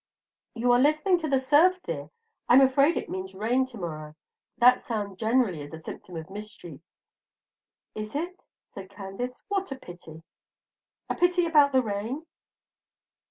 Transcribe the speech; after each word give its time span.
You 0.55 0.71
are 0.71 0.79
listening 0.79 1.19
to 1.19 1.29
the 1.29 1.37
surf, 1.37 1.79
dear. 1.83 2.09
I'm 2.49 2.59
afraid 2.61 2.97
it 2.97 3.07
means 3.07 3.35
rain 3.35 3.67
to 3.67 3.77
morrow. 3.77 4.15
That 4.57 4.83
sound 4.83 5.19
generally 5.19 5.61
is 5.61 5.75
a 5.75 5.79
symptom 5.79 6.15
of 6.17 6.27
mischief." 6.31 6.81
"Is 7.93 8.15
it?" 8.15 8.39
said 8.73 8.89
Candace; 8.89 9.43
"what 9.47 9.71
a 9.71 9.75
pity!" 9.75 10.23
"A 11.07 11.13
pity 11.13 11.45
about 11.45 11.71
the 11.71 11.83
rain?" 11.83 12.25